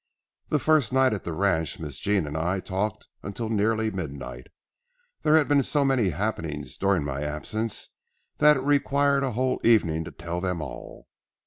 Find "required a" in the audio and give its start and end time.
8.61-9.33